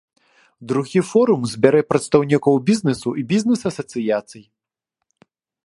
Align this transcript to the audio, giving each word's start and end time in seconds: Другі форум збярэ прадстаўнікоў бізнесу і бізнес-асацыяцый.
Другі 0.69 1.01
форум 1.09 1.43
збярэ 1.51 1.81
прадстаўнікоў 1.91 2.55
бізнесу 2.71 3.09
і 3.23 3.29
бізнес-асацыяцый. 3.33 4.43